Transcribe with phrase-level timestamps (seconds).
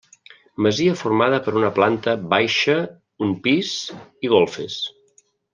[0.67, 2.79] Masia formada per una planta baixa,
[3.27, 3.77] un pis
[4.29, 4.83] i golfes.